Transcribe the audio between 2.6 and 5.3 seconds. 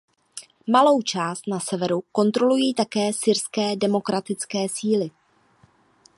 také Syrské demokratické síly.